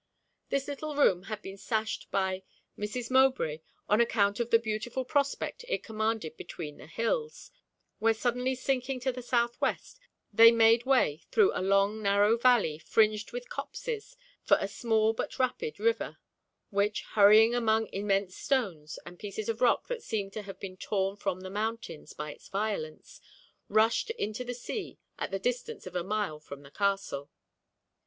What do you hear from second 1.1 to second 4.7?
had been sashed by Mrs. Mowbray on account of the